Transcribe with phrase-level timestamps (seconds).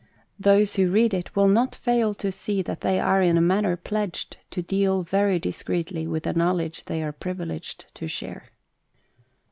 [0.39, 3.77] Those who read it will not fail to see that they are in a manner
[3.77, 8.47] pledged to deal very discreetly with the knowledge they are privileged to share.